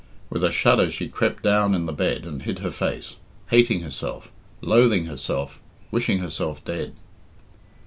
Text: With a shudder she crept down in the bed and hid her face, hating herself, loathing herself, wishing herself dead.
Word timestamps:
With 0.31 0.43
a 0.43 0.49
shudder 0.51 0.89
she 0.89 1.07
crept 1.07 1.43
down 1.43 1.75
in 1.75 1.85
the 1.85 1.93
bed 1.93 2.25
and 2.25 2.41
hid 2.41 2.57
her 2.57 2.71
face, 2.71 3.17
hating 3.51 3.81
herself, 3.81 4.31
loathing 4.59 5.05
herself, 5.05 5.59
wishing 5.91 6.17
herself 6.17 6.65
dead. 6.65 6.95